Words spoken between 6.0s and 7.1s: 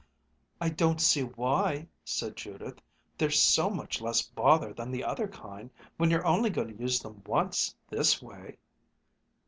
you're only going to use